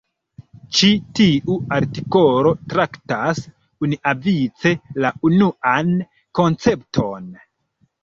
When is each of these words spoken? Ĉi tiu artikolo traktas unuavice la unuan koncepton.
Ĉi 0.77 0.87
tiu 1.19 1.57
artikolo 1.77 2.55
traktas 2.73 3.43
unuavice 3.87 4.75
la 5.07 5.15
unuan 5.33 5.97
koncepton. 6.43 7.35